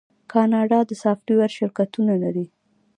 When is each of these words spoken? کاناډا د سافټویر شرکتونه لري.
کاناډا 0.31 0.79
د 0.89 0.91
سافټویر 1.03 1.49
شرکتونه 1.57 2.13
لري. 2.23 2.45